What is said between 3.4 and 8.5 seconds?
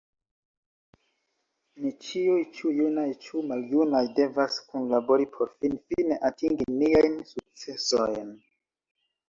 maljunaj, devas kunlabori por finfine atingi niajn sukcesojn.